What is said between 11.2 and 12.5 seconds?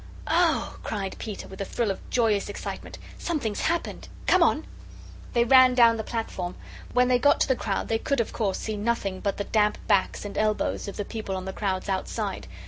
on the crowd's outside.